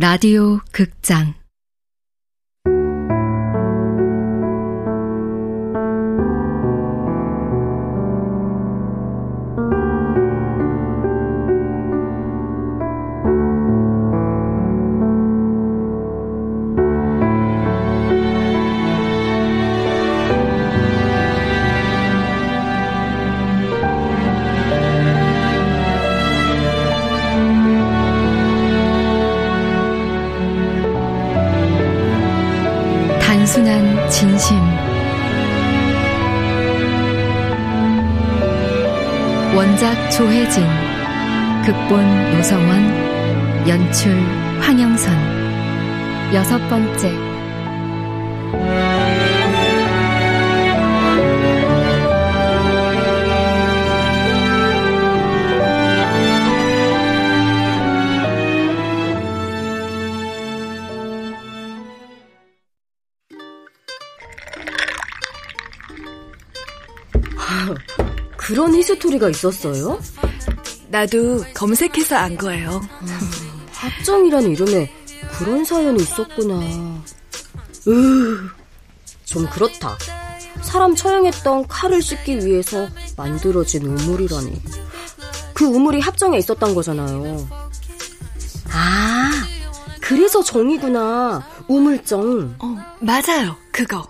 [0.00, 1.34] 라디오 극장
[33.58, 34.56] 단순한 진심.
[39.56, 40.64] 원작 조혜진
[41.64, 44.12] 극본 노성원 연출
[44.60, 45.12] 황영선.
[46.34, 47.27] 여섯 번째
[68.36, 70.00] 그런 히스토리가 있었어요?
[70.88, 72.80] 나도 검색해서 안 거예요.
[73.02, 73.08] 음,
[73.72, 74.90] 합정이란 이름에
[75.38, 76.60] 그런 사연이 있었구나.
[77.88, 78.48] 으,
[79.24, 79.96] 좀 그렇다.
[80.62, 84.62] 사람 처형했던 칼을 씻기 위해서 만들어진 우물이라니.
[85.54, 87.48] 그 우물이 합정에 있었던 거잖아요.
[88.72, 89.30] 아,
[90.00, 91.46] 그래서 정이구나.
[91.68, 92.56] 우물정.
[92.58, 93.56] 어, 맞아요.
[93.72, 94.08] 그거.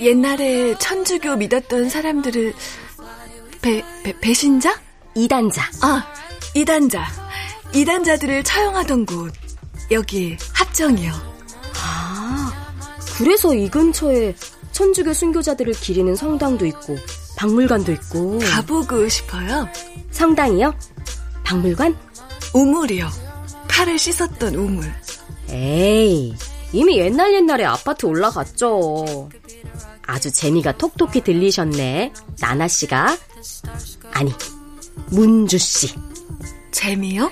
[0.00, 2.54] 옛날에 천주교 믿었던 사람들을
[3.62, 4.78] 배, 배, 배신자?
[5.14, 5.62] 이단자.
[5.82, 6.06] 아,
[6.54, 7.04] 이단자.
[7.74, 9.32] 이단자들을 처형하던 곳.
[9.90, 11.12] 여기 합정이요.
[11.82, 12.52] 아,
[13.16, 14.34] 그래서 이 근처에
[14.72, 16.98] 천주교 순교자들을 기리는 성당도 있고
[17.36, 18.38] 박물관도 있고.
[18.38, 19.66] 가보고 싶어요?
[20.10, 20.74] 성당이요?
[21.44, 21.96] 박물관?
[22.52, 23.08] 우물이요.
[23.68, 24.92] 칼을 씻었던 우물.
[25.50, 26.34] 에이,
[26.72, 29.28] 이미 옛날 옛날에 아파트 올라갔죠.
[30.06, 32.12] 아주 재미가 톡톡히 들리셨네.
[32.40, 33.16] 나나 씨가.
[34.12, 34.32] 아니,
[35.10, 35.94] 문주 씨.
[36.70, 37.30] 재미요?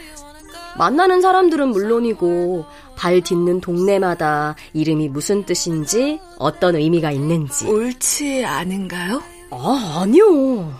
[0.76, 2.64] 만나는 사람들은 물론이고
[2.96, 7.66] 발 딛는 동네마다 이름이 무슨 뜻인지 어떤 의미가 있는지.
[7.66, 9.22] 옳지 않은가요?
[9.50, 10.74] 아, 아니요.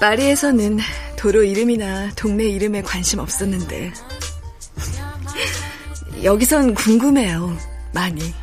[0.00, 0.78] 파리에서는
[1.16, 3.92] 도로 이름이나 동네 이름에 관심 없었는데
[6.22, 7.56] 여기선 궁금해요.
[7.94, 8.34] 많이.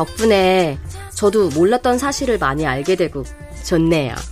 [0.00, 0.78] 덕분에
[1.14, 3.22] 저도 몰랐던 사실을 많이 알게 되고
[3.66, 4.14] 좋네요.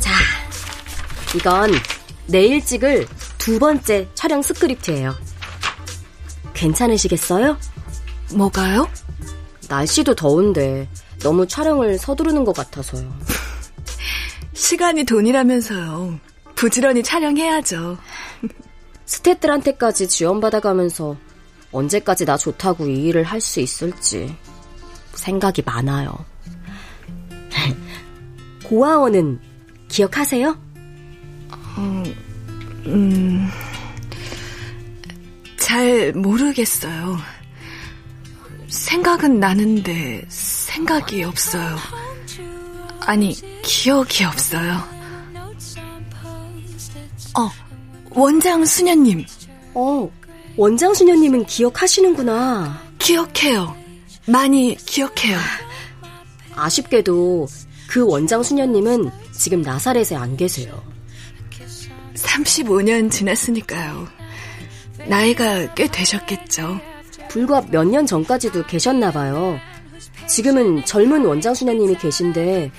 [0.00, 0.12] 자,
[1.36, 1.70] 이건
[2.26, 3.06] 내일 찍을
[3.38, 5.14] 두 번째 촬영 스크립트예요.
[6.52, 7.56] 괜찮으시겠어요?
[8.34, 8.88] 뭐가요?
[9.68, 10.88] 날씨도 더운데
[11.20, 13.08] 너무 촬영을 서두르는 것 같아서요.
[14.52, 16.18] 시간이 돈이라면서요.
[16.56, 17.98] 부지런히 촬영해야죠.
[19.06, 21.16] 스태프들한테까지 지원받아가면서
[21.72, 24.34] 언제까지 나 좋다고 이 일을 할 수 있을지
[25.14, 26.12] 생각이 많아요.
[28.64, 29.40] 고아원은
[29.88, 30.56] 기억하세요?
[31.50, 32.02] 어,
[32.86, 33.48] 음,
[35.58, 37.16] 잘 모르겠어요.
[38.68, 41.76] 생각은 나는데 생각이 없어요.
[43.00, 44.80] 아니, 기억이 없어요.
[47.38, 47.50] 어,
[48.10, 49.24] 원장 수녀님.
[49.74, 50.08] 어,
[50.60, 52.82] 원장 수녀님은 기억하시는구나.
[52.98, 53.74] 기억해요.
[54.26, 55.38] 많이 기억해요.
[56.54, 57.48] 아쉽게도
[57.88, 60.82] 그 원장 수녀님은 지금 나사렛에 안 계세요.
[62.14, 64.06] 35년 지났으니까요.
[65.08, 66.78] 나이가 꽤 되셨겠죠.
[67.30, 69.58] 불과 몇 년 전까지도 계셨나 봐요.
[70.28, 72.70] 지금은 젊은 원장 수녀님이 계신데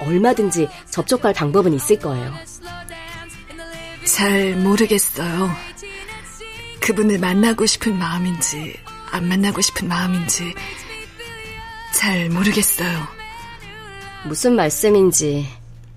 [0.00, 2.32] 얼마든지 접촉할 방법은 있을 거예요.
[4.06, 5.50] 잘 모르겠어요.
[6.88, 8.74] 그분을 만나고 싶은 마음인지
[9.10, 10.54] 안 만나고 싶은 마음인지
[11.92, 13.06] 잘 모르겠어요.
[14.24, 15.46] 무슨 말씀인지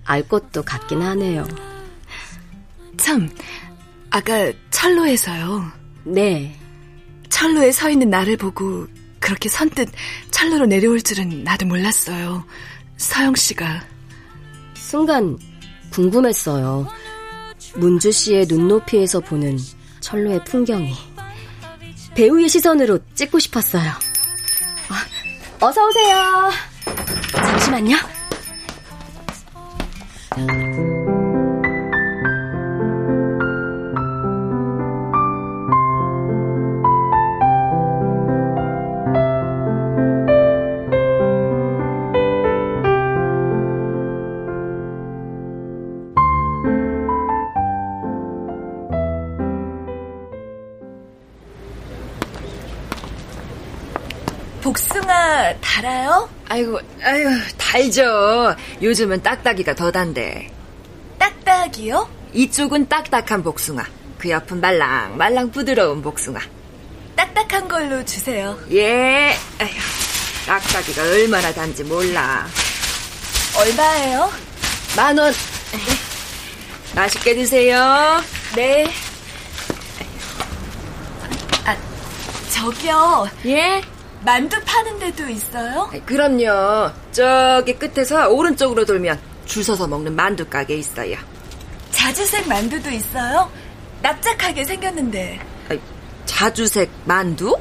[0.03, 1.47] 알 것도 같긴 하네요.
[2.97, 3.29] 참,
[4.09, 5.71] 아까 철로에서요.
[6.03, 6.59] 네.
[7.29, 8.85] 철로에 서 있는 나를 보고
[9.21, 9.89] 그렇게 선뜻
[10.29, 12.45] 철로로 내려올 줄은 나도 몰랐어요.
[12.97, 13.81] 서영 씨가.
[14.73, 15.37] 순간
[15.93, 16.85] 궁금했어요.
[17.75, 19.57] 문주 씨의 눈높이에서 보는
[20.01, 20.93] 철로의 풍경이.
[22.15, 23.89] 배우의 시선으로 찍고 싶었어요.
[24.89, 26.51] 어, 어서 오세요.
[27.33, 27.95] 잠시만요.
[54.71, 56.29] 복숭아 달아요?
[56.47, 57.27] 아이고, 아유,
[57.57, 58.55] 달죠.
[58.81, 60.49] 요즘은 딱딱이가 더 단데.
[61.17, 62.09] 딱딱이요?
[62.33, 63.85] 이쪽은 딱딱한 복숭아.
[64.17, 66.39] 그 옆은 말랑, 말랑 부드러운 복숭아.
[67.17, 68.57] 딱딱한 걸로 주세요.
[68.71, 69.35] 예.
[69.59, 69.69] 아휴,
[70.45, 72.47] 딱딱이가 얼마나 단지 몰라.
[73.57, 74.31] 얼마예요?
[74.95, 75.33] 만 원.
[76.95, 78.21] 맛있게 드세요.
[78.55, 78.85] 네.
[81.65, 81.75] 아,
[82.49, 83.29] 저기요.
[83.47, 83.81] 예?
[84.23, 85.89] 만두 파는 데도 있어요?
[86.05, 86.91] 그럼요.
[87.11, 91.17] 저기 끝에서 오른쪽으로 돌면 줄 서서 먹는 만두 가게 있어요.
[91.91, 93.51] 자주색 만두도 있어요?
[94.01, 95.39] 납작하게 생겼는데.
[96.25, 97.57] 자주색 만두?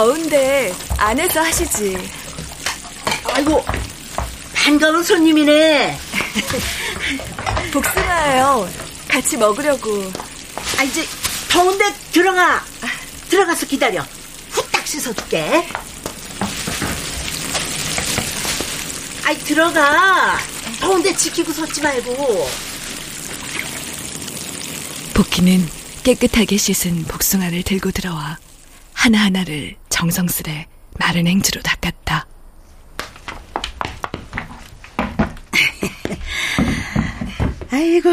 [0.00, 1.94] 더운데 안에서 하시지.
[3.34, 3.62] 아이고,
[4.54, 5.98] 반가운 손님이네.
[7.70, 8.66] 복숭아예요.
[9.08, 10.10] 같이 먹으려고.
[10.78, 11.06] 아, 이제
[11.50, 12.64] 더운데 들어가.
[13.28, 14.02] 들어가서 기다려.
[14.48, 15.68] 후딱 씻어줄게.
[19.26, 20.38] 아이, 들어가.
[20.80, 22.48] 더운데 지키고 섰지 말고.
[25.12, 25.68] 복희는
[26.04, 28.38] 깨끗하게 씻은 복숭아를 들고 들어와
[28.94, 30.66] 하나하나를 정성스레
[30.98, 32.26] 마른 행주로 닦았다.
[37.70, 38.08] 아이고,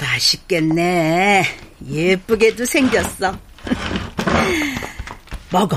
[0.00, 1.44] 맛있겠네.
[1.88, 3.36] 예쁘게도 생겼어.
[5.50, 5.76] 먹어.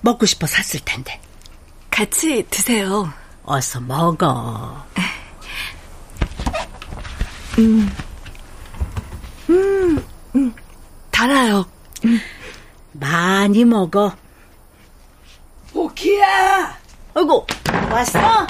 [0.00, 1.20] 먹고 싶어 샀을 텐데.
[1.90, 3.12] 같이 드세요.
[3.42, 4.86] 어서 먹어.
[7.58, 7.94] 음,
[9.50, 10.02] 음,
[10.34, 10.54] 음
[11.10, 11.66] 달아요.
[12.06, 12.18] 음.
[12.92, 14.16] 많이 먹어.
[15.74, 16.78] 오키야!
[17.14, 17.46] 아이고,
[17.90, 18.46] 왔어?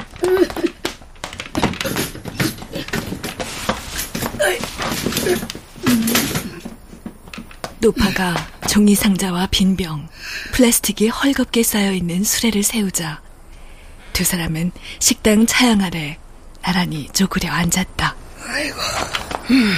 [7.79, 8.35] 노파가
[8.69, 10.09] 종이 상자와 빈 병,
[10.53, 13.21] 플라스틱이 헐겁게 쌓여 있는 수레를 세우자
[14.13, 16.19] 두 사람은 식당 차양 아래
[16.63, 18.15] 나란히 쪼그려 앉았다.
[18.47, 18.77] 아이고,
[19.51, 19.73] 음,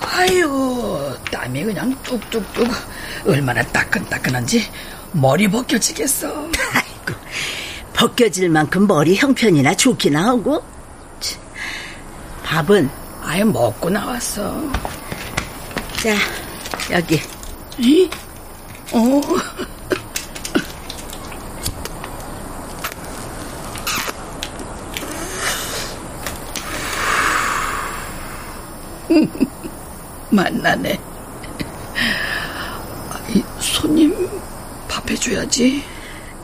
[0.00, 2.68] 아이고, 땀이 그냥 뚝뚝뚝
[3.26, 4.66] 얼마나 따끈따끈한지
[5.16, 6.28] 머리 벗겨지겠어.
[6.28, 7.14] 아이고,
[7.94, 10.62] 벗겨질 만큼 머리 형편이나 좋기나 하고.
[12.44, 12.90] 밥은?
[13.22, 14.60] 아예 먹고 나왔어.
[16.02, 16.14] 자,
[16.90, 17.20] 여기.
[17.78, 18.10] 이?
[18.92, 19.20] 어.
[30.30, 31.00] 만나네.
[33.34, 34.28] 이 손님
[34.88, 35.82] 밥 해줘야지.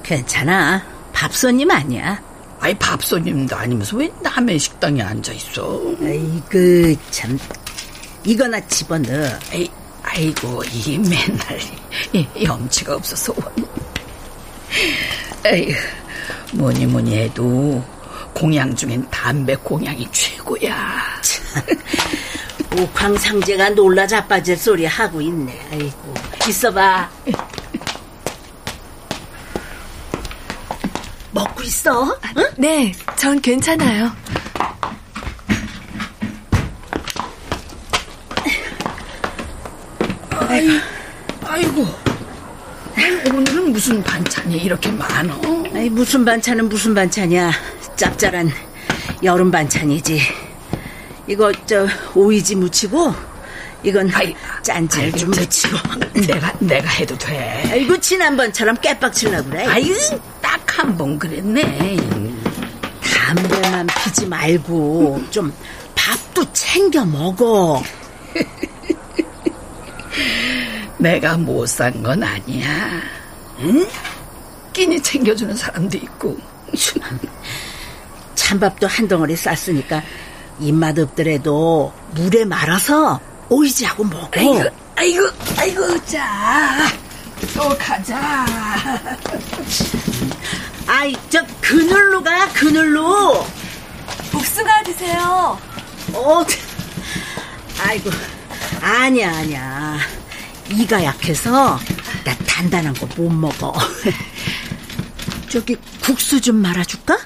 [0.03, 0.83] 괜찮아.
[1.13, 2.21] 밥 손님 아니야.
[2.61, 5.81] 아이 밥 손님도 아니면서 왜 남의 식당에 앉아 있어?
[6.01, 7.39] 아이고 참
[8.25, 9.29] 이거나 집어넣어.
[9.53, 9.71] 에이,
[10.03, 11.59] 아이고 이 맨날
[12.13, 13.35] 이, 염치가 없어서
[15.45, 15.75] 에이
[16.53, 17.83] 뭐니 뭐니 해도
[18.33, 21.21] 공양 중엔 담배 공양이 최고야.
[22.79, 25.61] 옥황상제가 놀라 자빠질 소리 하고 있네.
[25.73, 26.15] 아이고
[26.49, 27.11] 있어봐.
[31.33, 32.17] 먹고 있어?
[32.37, 32.45] 응?
[32.57, 34.13] 네, 전 괜찮아요.
[40.49, 40.69] 아이,
[41.45, 41.87] 아이고.
[43.35, 45.35] 오늘은 무슨 반찬이 이렇게 많어?
[45.75, 47.51] 아이, 무슨 반찬은 무슨 반찬이야.
[47.97, 48.51] 짭짤한
[49.25, 50.21] 여름 반찬이지.
[51.27, 53.15] 이거 저 오이지 무치고
[53.85, 55.77] 이건 아이, 짠질 좀 무치고.
[56.27, 57.71] 내가 내가 해도 돼.
[57.73, 59.65] 아이고 지난번처럼 깨빡칠라 그래.
[59.67, 59.93] 아이
[60.41, 60.42] 딱
[60.77, 61.97] 한 번 그랬네.
[63.03, 65.53] 담배만 피지 말고 좀
[65.95, 67.83] 밥도 챙겨 먹어.
[70.99, 73.01] 내가 못 산 건 아니야.
[73.61, 73.87] 응?
[74.73, 76.37] 끼니 챙겨주는 사람도 있고.
[78.35, 80.03] 찬밥도 한 덩어리 쌌으니까
[80.59, 84.29] 입맛 없더라도 물에 말아서 오이지하고 먹어.
[84.37, 84.65] 아이고,
[84.97, 86.87] 아이고, 아이고, 자,
[87.55, 88.47] 또 가자.
[90.87, 93.47] 아이, 저 그늘로 가, 그늘로.
[94.31, 95.59] 복숭아 드세요.
[96.13, 96.45] 어,
[97.87, 98.11] 아이고,
[98.81, 99.99] 아니야, 아니야.
[100.71, 101.79] 이가 약해서
[102.25, 103.73] 나 단단한 거 못 먹어.
[105.51, 107.19] 저기 국수 좀 말아줄까?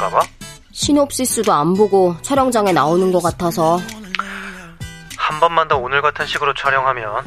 [0.00, 0.20] 모를까봐?
[0.72, 3.80] 시놉시스도 안 보고 촬영장에 나오는 것 같아서
[5.16, 7.24] 한 번만 더 오늘 같은 식으로 촬영하면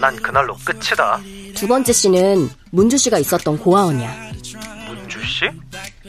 [0.00, 1.20] 난 그날로 끝이다.
[1.54, 4.10] 두 번째 씨는 문주 씨가 있었던 고아원이야.
[4.88, 5.44] 문주 씨?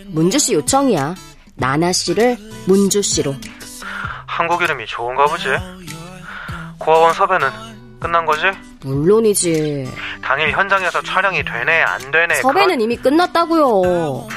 [0.08, 1.16] 문주 씨 요청이야.
[1.56, 2.38] 나나 씨를
[2.68, 3.36] 문주 씨로.
[4.26, 5.46] 한국 이름이 좋은가 보지.
[6.80, 7.50] 고아원 섭외는
[8.00, 8.44] 끝난 거지?
[8.82, 9.92] 물론이지.
[10.22, 12.36] 당일 현장에서 촬영이 되네 안 되네.
[12.36, 14.28] 섭외는 그런- 이미 끝났다고요.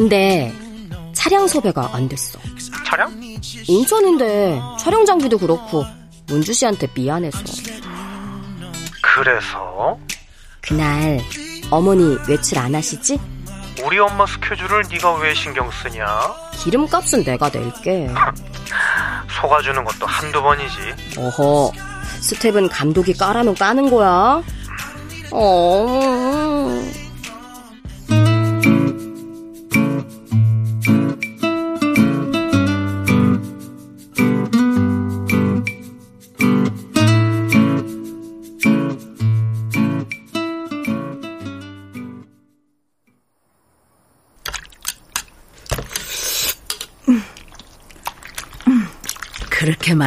[0.00, 0.50] 근데
[1.12, 2.38] 차량 섭외가 안 됐어.
[2.86, 3.12] 촬영?
[3.66, 5.84] 인천인데 촬영 장비도 그렇고
[6.26, 7.38] 문주 씨한테 미안해서.
[9.02, 9.98] 그래서
[10.62, 11.20] 그날
[11.70, 13.20] 어머니 외출 안 하시지?
[13.84, 16.06] 우리 엄마 스케줄을 네가 왜 신경 쓰냐?
[16.54, 18.08] 기름값은 내가 낼게.
[19.38, 20.76] 속아주는 것도 한두 번이지.
[21.18, 21.72] 어허,
[22.22, 24.42] 스텝은 감독이 까라면 까는 거야?
[25.30, 26.99] 어.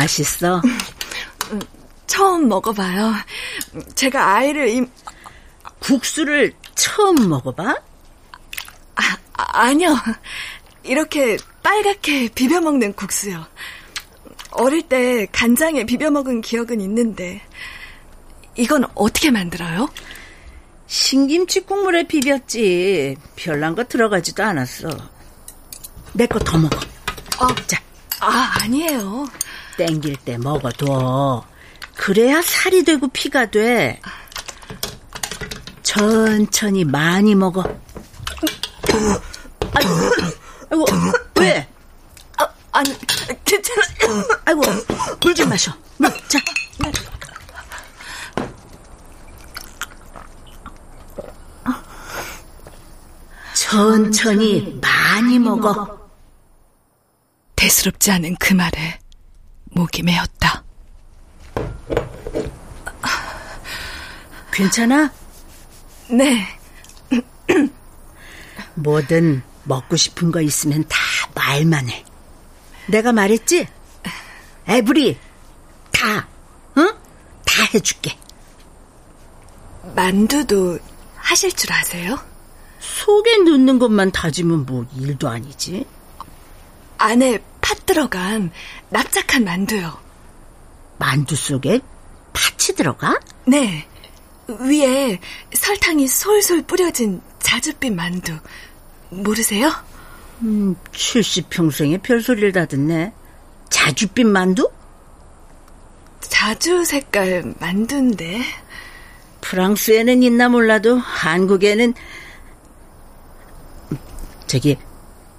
[0.04, 0.62] 맛있어?
[2.08, 3.14] 처음 먹어봐요.
[3.96, 4.90] 제가 아이를 임,
[5.80, 7.76] 국수를 처음 먹어봐?
[8.96, 9.96] 아, 아니요.
[10.84, 13.46] 이렇게 빨갛게 비벼 먹는 국수요.
[14.52, 17.42] 어릴 때 간장에 비벼 먹은 기억은 있는데
[18.56, 19.90] 이건 어떻게 만들어요?
[20.88, 23.16] 신김치 국물에 비볐지.
[23.36, 24.90] 별난 거 들어가지도 않았어.
[26.14, 26.78] 내 거 더 먹어.
[27.40, 27.82] 어, 자,
[28.20, 29.26] 아, 아니에요.
[29.78, 31.46] 땡길 때 먹어둬.
[31.96, 34.00] 그래야 살이 되고 피가 돼.
[35.84, 37.64] 천천히 많이 먹어.
[40.70, 40.86] 아이고,
[41.40, 41.68] 왜?
[42.38, 42.96] 아, 아니,
[43.46, 44.26] 괜찮아요.
[44.46, 44.62] 아이고,
[45.22, 45.72] 물 좀 마셔.
[45.98, 46.40] 물, 자.
[53.54, 56.00] 천천히 많이 먹어.
[57.56, 59.00] 대수롭지 않은 그 말에
[59.84, 60.64] 목이 메었다.
[64.54, 65.12] 괜찮아?
[66.10, 66.48] 네,
[68.76, 70.98] 뭐든 먹고 싶은 거 있으면 다
[71.36, 72.06] 말만 해.
[72.88, 73.68] 내가 말했지?
[74.68, 75.20] 에브리,
[75.92, 76.28] 다,
[76.78, 76.88] 응?
[77.44, 78.18] 다 해줄게.
[79.96, 80.80] 만두도
[81.16, 82.18] 하실 줄 아세요?
[82.80, 85.86] 속에 넣는 것만 다지면 뭐 일도 아니지.
[86.98, 88.52] 안에 팥 들어간
[88.90, 89.98] 납작한 만두요.
[91.00, 91.80] 만두 속에
[92.34, 93.20] 팥이 들어가?
[93.48, 93.88] 네.
[94.48, 95.20] 위에
[95.54, 98.38] 설탕이 솔솔 뿌려진 자줏빛 만두.
[99.10, 99.72] 모르세요?
[100.42, 103.14] 음, 70평생에 별소리를 다 듣네.
[103.70, 104.70] 자줏빛 만두?
[106.20, 108.42] 자주 색깔 만두인데.
[109.42, 111.94] 프랑스에는 있나 몰라도 한국에는
[114.48, 114.78] 저기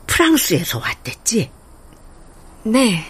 [0.07, 1.51] 프랑스에서 왔댔지?
[2.65, 3.05] 네.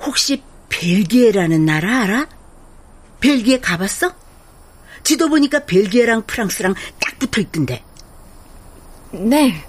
[0.00, 2.28] 혹시 벨기에라는 나라 알아?
[3.20, 4.14] 벨기에 가봤어?
[5.02, 7.82] 지도 보니까 벨기에랑 프랑스랑 딱 붙어 있던데.
[9.12, 9.64] 네.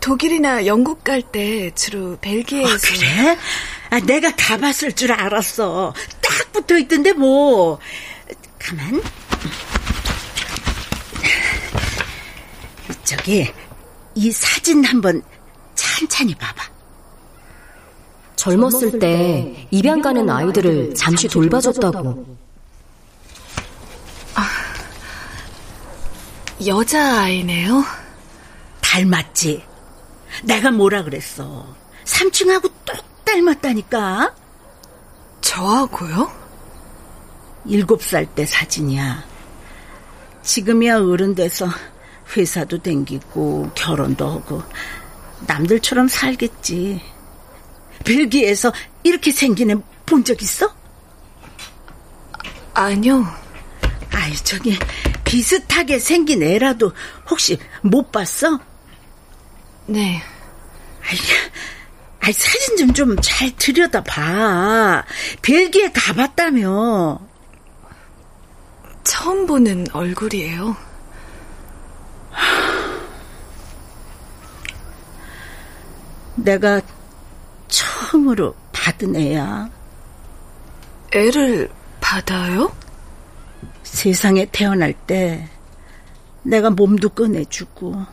[0.00, 2.74] 독일이나 영국 갈 때 주로 벨기에에서.
[2.74, 3.38] 아, 그래?
[3.90, 5.92] 아, 내가 가봤을 줄 알았어.
[6.22, 7.78] 딱 붙어 있던데 뭐.
[8.58, 9.02] 가만.
[13.04, 13.52] 저기
[14.14, 15.22] 이 사진 한번
[15.74, 16.75] 찬찬히 봐봐.
[18.46, 22.36] 젊었을 때 입양 가는 아이들을 잠시 돌봐줬다고.
[26.64, 27.84] 여자아이네요.
[28.80, 29.64] 닮았지?
[30.44, 31.66] 내가 뭐라 그랬어?
[32.04, 34.34] 삼층하고 똑 닮았다니까?
[35.40, 36.30] 저하고요?
[37.66, 39.24] 일곱 살 때 사진이야.
[40.42, 41.68] 지금이야 어른 돼서
[42.36, 44.62] 회사도 댕기고 결혼도 하고
[45.48, 47.15] 남들처럼 살겠지.
[48.04, 48.72] 벨기에에서
[49.02, 50.74] 이렇게 생긴 애본적 있어?
[52.74, 53.24] 아니요.
[54.12, 54.78] 아이 저기
[55.24, 56.92] 비슷하게 생긴 애라도
[57.30, 58.58] 혹시 못 봤어?
[59.86, 60.22] 네.
[61.08, 61.18] 아이,
[62.20, 65.04] 아이 사진 좀 좀 잘 들여다 봐.
[65.42, 67.18] 벨기에 가봤다며.
[69.04, 70.76] 처음 보는 얼굴이에요.
[76.36, 76.80] 내가
[78.16, 79.68] 처음으로 받은 애야.
[81.12, 81.70] 애를
[82.00, 82.74] 받아요?
[83.82, 85.48] 세상에 태어날 때
[86.42, 88.04] 내가 몸도 꺼내주고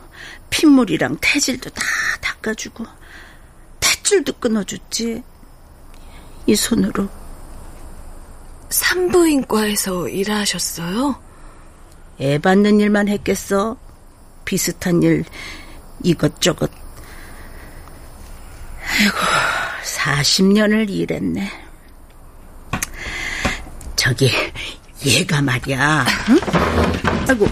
[0.50, 1.84] 핏물이랑 태질도 다
[2.22, 2.86] 닦아주고
[3.80, 5.24] 탯줄도 끊어줬지.
[6.48, 7.08] 이 손으로.
[8.70, 11.16] 산부인과에서 일하셨어요?
[12.20, 13.78] 애 받는 일만 했겠어.
[14.44, 15.24] 비슷한 일
[16.04, 16.70] 이것저것.
[18.86, 19.18] 아이고,
[20.04, 21.50] 40년을 일했네.
[23.96, 24.30] 저기,
[25.06, 26.06] 얘가 말이야.
[26.30, 26.40] 응?
[27.30, 27.48] 아이고.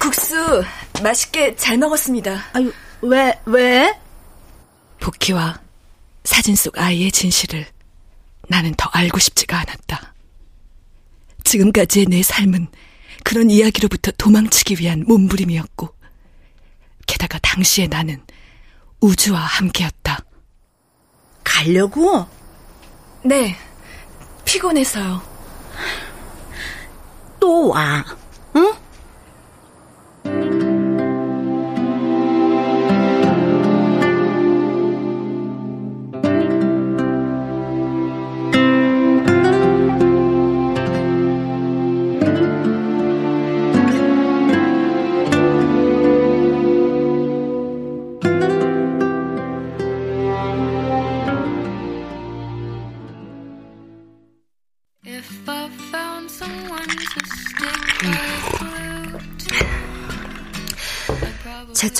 [0.00, 0.64] 국수
[1.00, 2.44] 맛있게 잘 먹었습니다.
[2.54, 3.96] 아유, 왜, 왜?
[4.98, 5.60] 복희와
[6.24, 7.66] 사진 속 아이의 진실을
[8.48, 10.14] 나는 더 알고 싶지가 않았다.
[11.44, 12.66] 지금까지의 내 삶은
[13.22, 15.94] 그런 이야기로부터 도망치기 위한 몸부림이었고,
[17.06, 18.20] 게다가 당시의 나는
[19.00, 20.01] 우주와 함께였다.
[21.52, 22.26] 가려고?
[23.22, 23.56] 네,
[24.44, 25.20] 피곤해서요.
[27.38, 28.04] 또 와,
[28.56, 28.72] 응?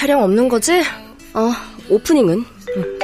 [0.03, 0.83] 촬영 없는 거지?
[1.33, 1.53] 어,
[1.89, 2.45] 오프닝은?
[2.77, 2.99] 응.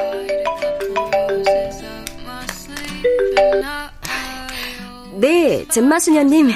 [5.21, 6.51] 네, 잼마수녀님.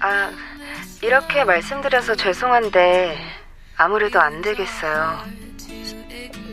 [0.00, 0.30] 아,
[1.00, 3.16] 이렇게 말씀드려서 죄송한데
[3.76, 5.20] 아무래도 안 되겠어요.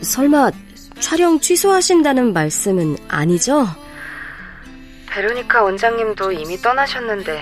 [0.03, 0.51] 설마
[0.99, 3.65] 촬영 취소하신다는 말씀은 아니죠?
[5.15, 7.41] 베로니카 원장님도 이미 떠나셨는데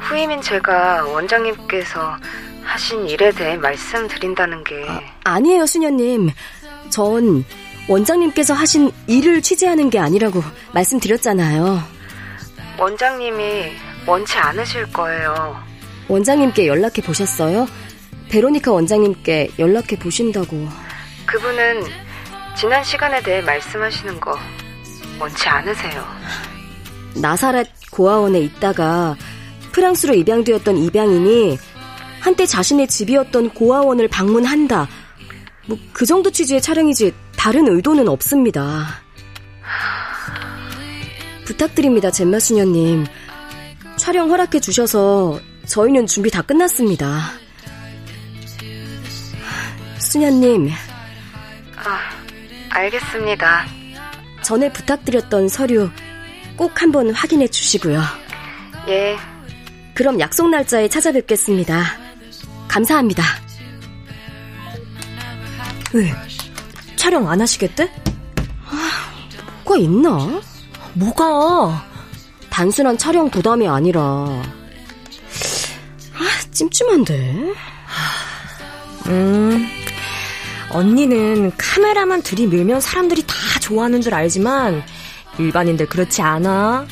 [0.00, 2.14] 후임인 제가 원장님께서
[2.62, 4.86] 하신 일에 대해 말씀드린다는 게
[5.24, 6.28] 아, 니에요 수녀님.
[6.90, 7.42] 전
[7.88, 10.42] 원장님께서 하신 일을 취재하는 게 아니라고
[10.74, 11.82] 말씀드렸잖아요.
[12.78, 13.72] 원장님이
[14.06, 15.58] 원치 않으실 거예요.
[16.08, 17.66] 원장님께 연락해 보셨어요?
[18.28, 20.68] 베로니카 원장님께 연락해 보신다고.
[21.24, 21.82] 그분은
[22.58, 24.38] 지난 시간에 대해 말씀하시는 거
[25.18, 26.04] 원치 않으세요.
[27.20, 29.16] 나사렛 고아원에 있다가
[29.72, 31.58] 프랑스로 입양되었던 입양인이
[32.20, 34.88] 한때 자신의 집이었던 고아원을 방문한다.
[35.68, 38.86] 뭐 그 정도 취지의 촬영이지 다른 의도는 없습니다.
[41.44, 43.06] 부탁드립니다, 잼마 수녀님.
[43.96, 47.30] 촬영 허락해 주셔서 저희는 준비 다 끝났습니다.
[49.98, 50.70] 수녀님.
[51.76, 51.98] 아,
[52.70, 53.66] 알겠습니다.
[54.42, 55.90] 전에 부탁드렸던 서류
[56.56, 58.00] 꼭 한번 확인해 주시고요.
[58.88, 59.16] 예.
[59.94, 61.84] 그럼 약속 날짜에 찾아뵙겠습니다.
[62.68, 63.22] 감사합니다.
[65.92, 66.12] 왜?
[66.96, 67.90] 촬영 안 하시겠대?
[69.64, 70.40] 뭐가 있나?
[70.94, 71.84] 뭐가?
[72.50, 74.00] 단순한 촬영 부담이 아니라
[76.14, 77.54] 아, 찜찜한데?
[79.06, 79.68] 음,
[80.70, 84.82] 언니는 카메라만 들이밀면 사람들이 다 좋아하는 줄 알지만
[85.38, 86.86] 일반인들 그렇지 않아.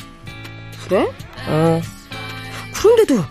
[0.87, 1.11] 그래?
[1.47, 1.81] 어.
[2.73, 3.23] 그런데도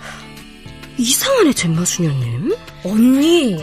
[0.99, 2.55] 이상하네, 잼마수녀님.
[2.85, 3.63] 언니.